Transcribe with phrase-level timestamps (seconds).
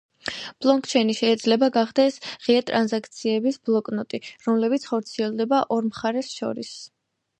[0.65, 6.73] ბლოკჩეინი შეიძლება გახდეს „ღია, ტრანზაქციების ბლოკნოტი, რომლებიც ხორციელდება ორ მხარეს შორის“.